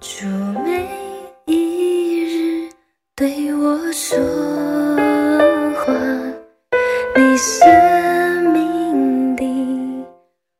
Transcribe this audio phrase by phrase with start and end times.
[0.00, 0.26] 主
[0.64, 0.88] 每
[1.46, 2.68] 一日
[3.14, 4.18] 对我说
[5.76, 5.92] 话，
[7.14, 9.44] 你生命的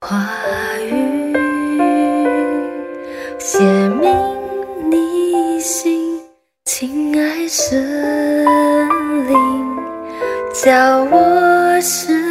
[0.00, 0.16] 话
[0.90, 1.34] 语，
[3.38, 4.10] 写明
[4.90, 6.20] 你心，
[6.64, 7.76] 亲爱生
[9.26, 9.36] 灵，
[10.54, 12.27] 叫我生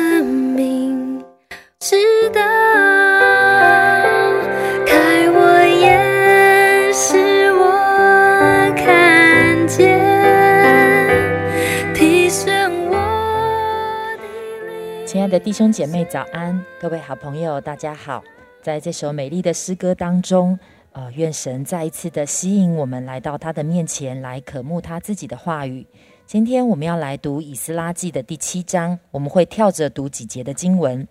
[15.30, 16.64] 的弟兄姐妹，早安！
[16.80, 18.24] 各位好朋友，大家好。
[18.62, 20.58] 在这首美丽的诗歌当中，
[20.94, 25.86] 呃，愿神再一次的吸引我们来到他的面前，来渴慕他自己的话语。
[26.26, 31.06] 今天我们要来读以斯拉记的第七章，我们会跳着读几节的经文。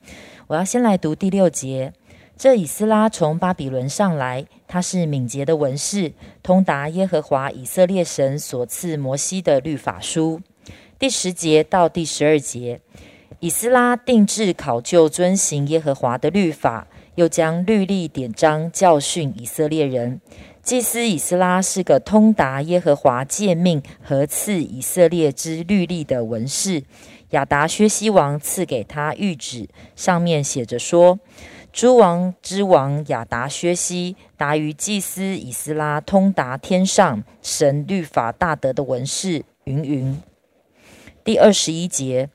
[0.46, 1.92] 我要先来读第六节。
[2.38, 10.40] 这以斯拉从巴比伦上来，他是敏捷的文士，通达耶和华以色列神所赐摩西的律法书。
[10.98, 12.80] 第十节到第十二节，
[13.40, 20.20] 以斯拉定制考究遵行耶和华的律法，又将律例典章教训以色列人。
[20.62, 26.82] 祭司以斯拉是个通达耶和华诫命和赐以色列之律例的文士。
[27.30, 31.20] 亚达薛西王赐给他谕旨，上面写着说
[31.72, 40.20] ：“诸王之王亚达薛西，达于祭司以斯拉，通达天上神律法大德的文士，云云。”
[41.22, 42.30] 第二十一节，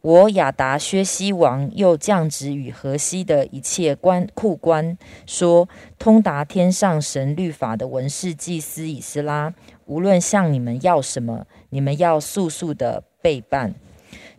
[0.00, 4.96] 我亚达薛西王又降旨与河西的一切官库官
[5.26, 5.68] 说：
[5.98, 9.52] 通达天上神律法的文士祭司以斯拉，
[9.86, 13.74] 无论向你们要什么，你们要速速的备办。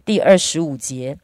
[0.05, 1.17] 第二十五节，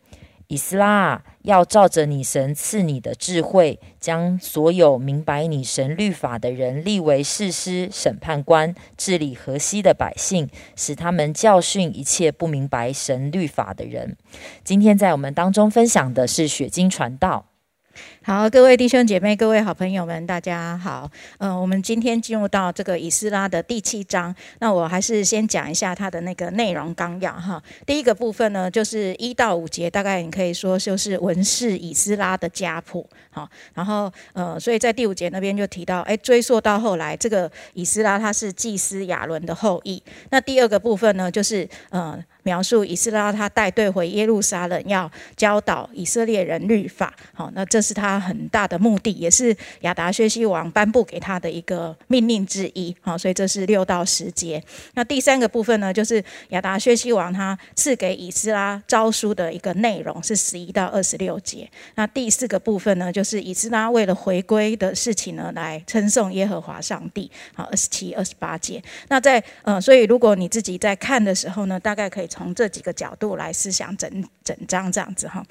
[0.47, 14.17] 以斯拉，要照着你神赐你的智慧，将所有明白你神律法的人立为誓师、审判官，治理河西的百姓，使他们教训一切不明白神律法的人。
[14.63, 17.47] 今天在我们当中分享的是血经传道。
[18.27, 21.07] 好，各位弟兄姐妹，各位好朋友们，大家好。
[21.37, 27.61] 嗯、我们今天进入到这个以斯拉的第七章，那我还是先讲一下它的那个内容纲要哈。
[27.85, 33.07] 第一个部分呢，就是一到五节，大概你可以说就是文士以斯拉的家谱。
[33.29, 40.01] 好，然后呃，所以在第五节那边就提到，哎，追溯到后来，这个以斯拉他是祭司亚伦的后裔。
[40.31, 42.17] 那第二个部分呢，就是呃。
[42.45, 47.11] 描述以斯拉他带队回耶路撒冷，要教导以色列人律法。
[47.33, 52.95] 好，那这是他很大的目的，也是亚达薛西王颁布给他的一个命令之一。
[53.01, 54.61] 好，所以这是六到十节。
[54.93, 61.69] 那第三个部分呢，就是亚达薛西王他赐给以斯拉诏书的一个内容，是十一到二十六节。
[61.95, 67.29] 那第四个部分呢，就是以斯拉为了回归的事情呢，来称颂耶和华上帝。
[67.53, 68.81] 好，二十七、二十八节。
[69.09, 74.09] 那在呃，所以如果你自己在看的时候呢，大概可以从这几个角度来思想整
[74.43, 75.43] 整章这样子哈。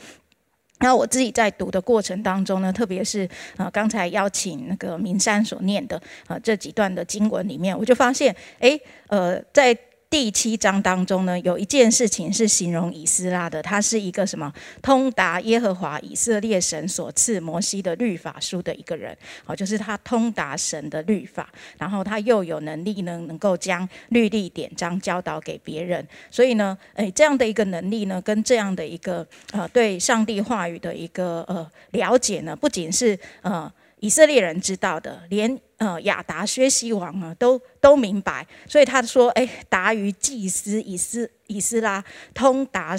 [0.80, 9.76] 那我自己在读的过程当中呢，特别是呃刚才邀请那个明山所念的呃这几段的经文里面，我就发现，诶，呃，在
[10.14, 21.48] 第七章当中呢，有一件事情是形容以斯拉的，他是一个什么通达耶和华以色列神所赐摩西的律法书的一个人，好，就是他通达神的律法，
[21.78, 33.68] 然后他又有能力呢，能够将律例典章教导给别人，所以呢，诶，这样的一个能力呢，跟这样的一个呃对上帝话语的一个呃了解呢，不仅是呃。
[34.04, 42.04] 以色列人知道的，连呃亚达薛西王啊都都明白，所以他说：“哎，达于祭司以斯以斯拉
[42.34, 42.94] 通达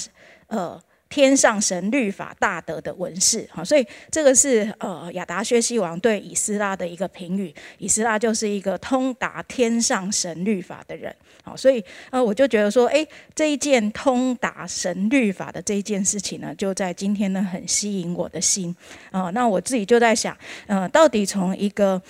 [0.48, 7.54] 呃天上神律法大德的文士。”哈，所以这个是呃亚达薛西王对以斯拉的一个评语。
[7.78, 11.16] 以斯拉就是一个通达天上神律法的人。
[11.44, 13.06] 好，所以呃我就觉得说，哎，
[13.36, 18.76] 这一件通达神律法的这一件事情呢，就在今天呢很吸引我的心
[19.12, 22.02] 啊、那我自己就在想，呃，到底从一个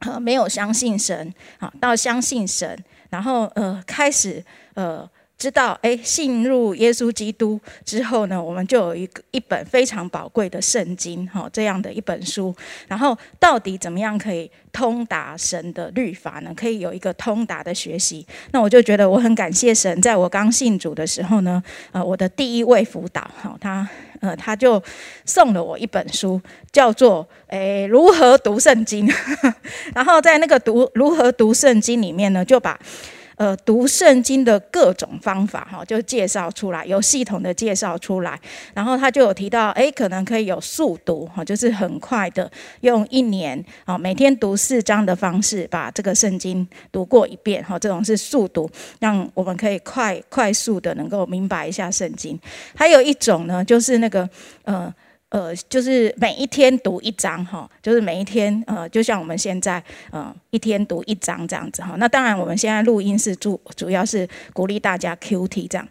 [0.00, 4.42] 呃没有相信神啊，到相信神，然后呃开始
[4.74, 5.08] 呃
[5.38, 12.54] 知道哎信入耶稣基督之后呢，我们就有一个一本非常宝贵的圣经哈、这样的一本书，
[12.88, 16.52] 然后到底怎么样可以通达神的律法呢？
[16.56, 21.62] 可以有一个通达的学习，那我就觉得我很感谢神，在我刚信主的时候呢，
[21.92, 23.88] 呃，我的第一位辅导哈、他。
[24.22, 24.82] 呃，他就
[25.26, 26.40] 送了我一本书，
[26.72, 29.06] 叫做《诶如何读圣经》。
[29.94, 32.80] 然后在那个读如何读圣经里面呢，就把
[33.36, 38.38] 呃读圣经的各种方法哈，就介绍出来，有系统的介绍出来。
[38.74, 42.50] 然后他就有提到，诶，可能可以有速读哈，就是很快的
[42.80, 52.38] 用一年啊，每天读四章的方式把这个圣经读过一遍哈，这种是速读，让我们可以快快速的能够明白一下圣经。
[52.74, 54.28] 还有一种呢，就是那个
[54.64, 54.92] 呃。
[55.30, 61.94] 呃，就是每一天读一章哈，就是每一天呃，就像我们现在呃，一天读一章这样子哈。
[61.98, 65.88] 那当然，我们现在录音是主主要是鼓励大家 Q T 这样。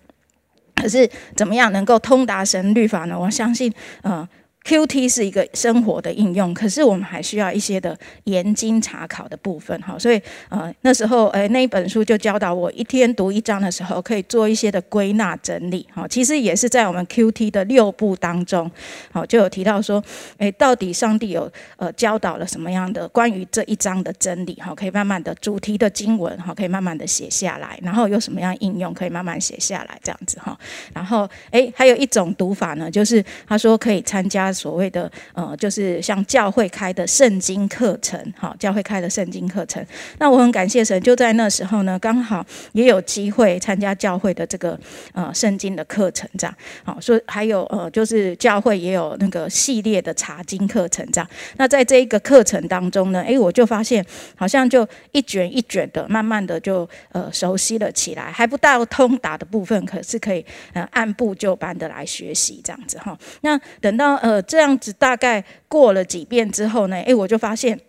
[0.75, 3.19] 可是怎么样能够通达神律法呢？
[3.19, 4.27] 我相信呃。
[4.65, 10.19] Q T 是一个生活的应用，可是我们还需要一些的研经查考的部分哈，所以
[10.49, 18.69] 呃那时候诶那一本书就教导我一天读一章的时候可以做一些的归纳整理哈，其实也是在我们 Q T 的六步当中，
[19.11, 20.03] 好就有提到说
[20.39, 21.47] 诶到底上帝有
[21.77, 30.57] 呃教导了什么样的关于这一章的真理哈，可以慢慢的主题的经文哈，可以慢慢的写下来，然后有什么样应用可以慢慢写下来这样子哈，
[30.91, 34.54] 然后诶还有一种读法呢，就是他说可以参加。
[34.55, 39.85] 所谓的呃，就是像教会开的圣经课程，好，教会开的圣经课程。
[40.17, 44.79] 那我很感谢神，就在那时候呢，刚好也有机会参加教会的这个
[45.11, 46.55] 呃圣经的课程，这样。
[46.85, 51.29] 好，所以还有呃，就是教会也有那个系列的查经课程，这样。
[51.57, 54.03] 那在这一个课程当中呢，诶，我就发现
[54.37, 63.17] 好像就一卷一卷的，慢慢的就呃熟悉了起来，还不到通达的部分，可是可以呃按部就班的来学习这样子哈。
[63.41, 64.41] 那等到呃。
[64.47, 66.95] 这样子大概过了几遍之后呢？
[66.97, 67.79] 诶，我就发现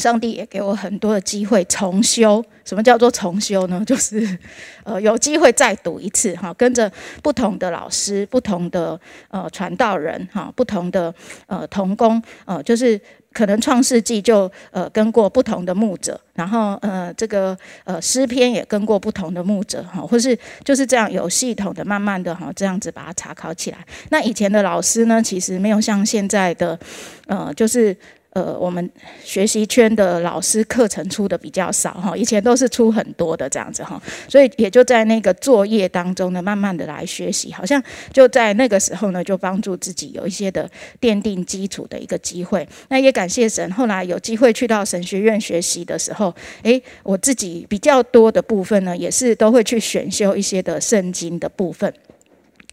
[0.00, 2.44] 上帝也给我很多的机会重修。
[2.64, 3.82] 什么叫做重修呢？
[3.86, 4.38] 就是
[4.84, 6.90] 呃有机会再读一次哈，跟着
[7.22, 8.98] 不同的老师、不同的
[9.28, 11.12] 呃传道人哈、不同的
[11.46, 13.00] 呃童工呃，就是
[13.32, 23.78] 可能创世纪就呃跟过不同的牧者，然后呃这个呃诗篇也跟过不同的牧者哈，或是就是这样有系统的、慢慢的哈这样子把它查考起来。
[24.10, 26.78] 那以前的老师呢，其实没有像现在的
[27.26, 27.96] 呃就是。
[28.40, 28.90] 呃，我们
[29.22, 37.82] 学习圈的老师课程出的比较少哈，以前都是出很多的这样子哈，所以也就在那个作业当中呢，慢慢的来学习，好像
[38.14, 40.68] 就在那个时候呢，就帮助自己有一些的
[41.00, 42.66] 奠定基础的一个机会。
[42.88, 51.92] 那也感谢神，后来有机会去到神学院学习的时候，诶，我自己比较多的部分呢，也是都会去选修一些的圣经的部分。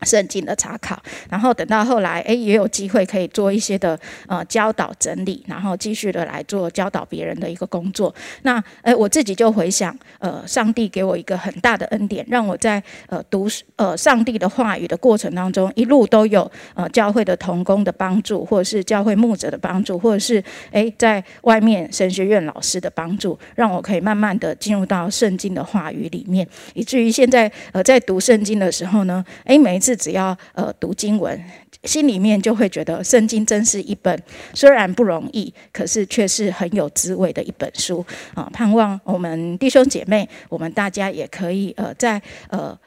[0.04, 8.14] 圣经的查考，然后等到后来，诶，也有机会可以做一些的呃教导整理，然后继续的来做教导别人的一个工作。
[8.44, 29.87] 那诶，我自己就回想，呃，上帝给我一个很大的恩典，让我在呃读呃上帝的话语的过程当中，一路都有呃教会的同工的帮助，或者是教会牧者的帮助，或者是诶在外面神学院老师的帮助，让我可以慢慢的进入到圣经的话语里面，以至于现在呃在读圣经的时候呢，诶，每一次。
[29.88, 31.42] 是只要呃读经文，
[31.86, 34.22] 心里面就会觉得圣经真是一本
[34.54, 38.50] 虽然不容易，可是却是很有滋味的一本书啊！
[38.52, 42.78] 盼望我们弟兄姐妹，我们大家也可以呃在呃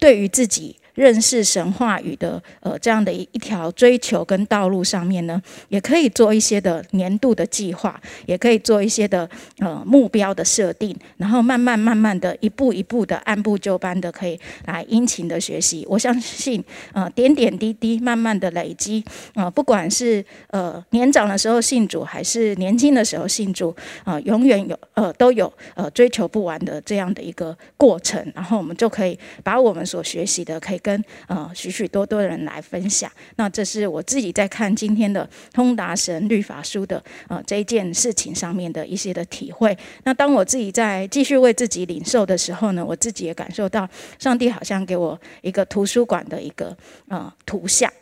[0.00, 0.74] 对于自己。
[0.96, 9.28] 认识神话语的呃这样的一一条追求跟道路上面呢，也可以做一些的年度的计划，也可以做一些的
[9.58, 15.86] 呃目标的设定，然后慢慢慢慢的一步一步的按部就班的可以来殷勤的学习。
[15.88, 16.64] 我相信
[16.94, 19.04] 呃点点滴滴慢慢的累积
[19.34, 30.80] 啊，不管是呃年长的时候信主，还是年轻的时候信主啊，永远有呃都有呃追求不完的这样的一个过程，然后我们就可以把我们所学习的可以。
[30.86, 39.76] 跟呃许许多多的人来分享，那这是我自己在看今天的通达神律法书的呃这一件事情上面的一些的体会。
[40.04, 43.88] 那当我自己在继续为自己领受的时候呢，我自己也感受到
[44.20, 46.76] 上帝好像给我一个图书馆的一个
[47.08, 47.92] 呃图像。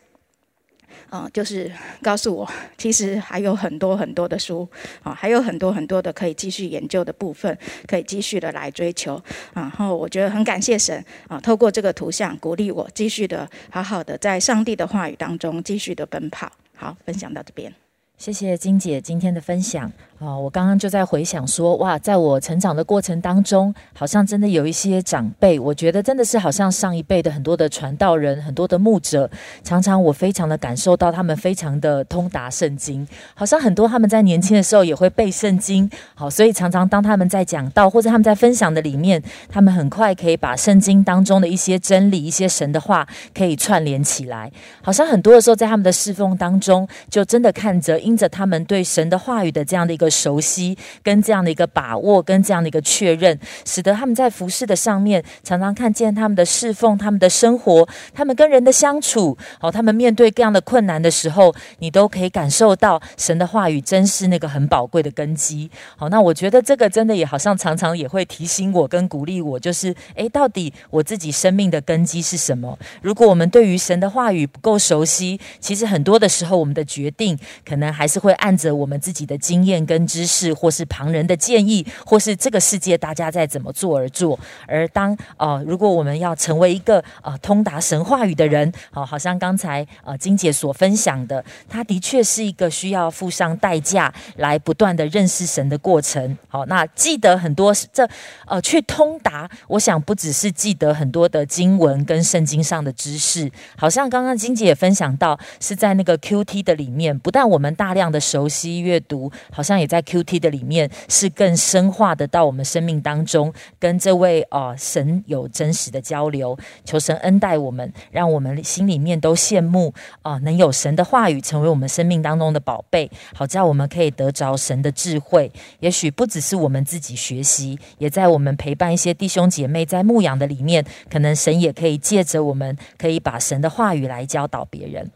[1.09, 1.71] 啊，就是
[2.01, 4.67] 告诉我，其实还有很多很多的书
[5.03, 9.21] 啊，还有很多很多的可以继续研究的部分，可以继续的来追求。
[9.53, 16.51] 然后我觉得很感谢神啊，透过这个图像鼓励我，继续的好好的在上帝的话语当中继续的奔跑。
[16.75, 17.73] 好，分享到这边，
[18.17, 19.91] 谢谢金姐今天的分享。
[20.19, 29.29] 哦，我刚刚就在回想说，哇，在我成长的过程当中，好像真的有一些长辈，我觉得真的是好像上一辈的很多的传道人、很多的牧者，
[29.61, 44.49] 常常我非常的感受到他们非常的通达圣经，好像很多他们在年轻的时候也会背圣经，好，所以常常当他们在讲道或者他们在分享的里面，他们很快可以把圣经当中的一些真理、一些神的话可以串联起来，
[44.81, 50.05] 好像很多的时候在他们的侍奉当中，就真的看着因着他们对神的话语的这样的一个。
[50.15, 65.69] 熟悉、跟这样的一个把握、跟这样的一个确认，使得他们在服饰的上面常常看见他们的侍奉、他们的生活、他们跟人的相处，好，他们面对各样的困难的时候，你都可以感受到神的话语真是那个很宝贵的根基。
[65.97, 72.79] 好，那我觉得这个真的也好像常常也会提醒我跟鼓励我，就是诶，到底我自己生命的根基是什么？
[73.01, 84.37] 如果我们对于神的话语不够熟悉，其实很多的时候，我们的决定可能还是会按着我们自己的经验跟知识，或是旁人的建议，或是这个世界大家在怎么做而做。
[84.67, 96.37] 而当呃，如果我们要成为一个呃通达神话语的人，好，好像刚才呃金姐所分享的，他的确是一个需要付上代价来不断的认识神的过程。
[96.49, 98.07] 好，那记得很多这
[98.45, 116.57] 呃去通达，我想不只是记得很多的经文跟圣经上的知识，好像刚刚金姐也分享到，是在那个 Q T 的里面，不但我们大大量的熟悉阅读，好像也在 Q T 的里面是更深化的到我们生命当中，跟这位呃神有真实的交流。
[116.83, 125.51] 求神恩待我们，让我们心里面都羡慕啊、能有神的话语成为我们生命当中的宝贝，好叫我们可以得着神的智慧。
[125.79, 135.11] 也许不只是我们自己学习，也在我们陪伴一些弟兄姐妹在牧养的里面，可能神也可以借着我们，可以把神的话语来教导别人。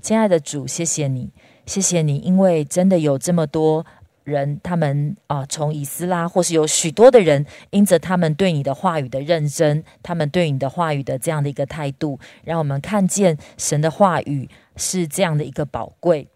[0.00, 1.30] 亲爱的主，谢谢你，
[1.66, 3.84] 谢谢你，因为真的有这么多。
[4.24, 16.26] 人，他们啊、从以斯拉，或是有许多的人，因着他们对你的话语的认真，他们对你的话语的这样的一个态度，让我们看见神的话语是这样的一个宝贵。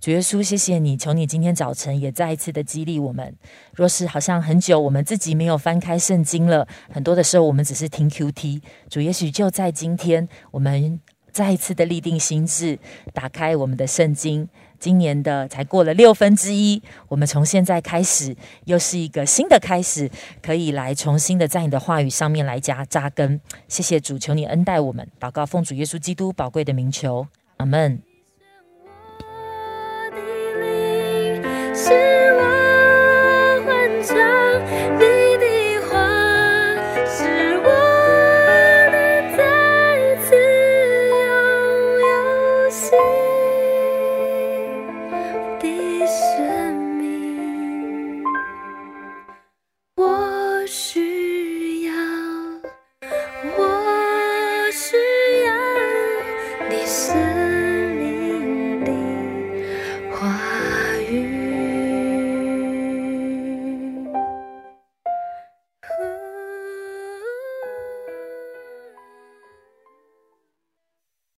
[0.00, 3.32] 主耶稣，谢谢你，求你今天早晨也再一次的激励我们。
[3.74, 11.00] 若是好像很久我们自己没有翻开圣经了，很多的时候我们只是听 QT，主也许就在今天，我们
[11.30, 12.76] 再一次的立定心智，
[13.14, 14.48] 打开我们的圣经。
[14.78, 20.10] 今年的才过了六分之一，我们从现在开始又是一个新的开始，
[20.42, 23.40] 可以来重新的在你的话语上面来加扎根。
[23.68, 27.26] 谢谢主，求你恩待我们，祷告奉主耶稣基督宝贵的名求，
[27.58, 28.00] 阿门。